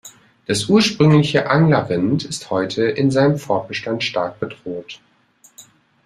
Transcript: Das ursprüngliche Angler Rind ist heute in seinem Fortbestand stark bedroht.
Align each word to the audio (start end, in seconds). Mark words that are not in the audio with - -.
Das 0.47 0.67
ursprüngliche 0.67 1.47
Angler 1.51 1.87
Rind 1.87 2.23
ist 2.25 2.49
heute 2.49 2.85
in 2.85 3.11
seinem 3.11 3.37
Fortbestand 3.37 4.03
stark 4.03 4.39
bedroht. 4.39 4.99